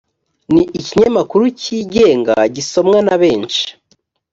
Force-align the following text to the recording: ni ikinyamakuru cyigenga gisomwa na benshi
ni 0.53 0.63
ikinyamakuru 0.77 1.43
cyigenga 1.61 2.35
gisomwa 2.55 2.97
na 3.07 3.15
benshi 3.21 3.63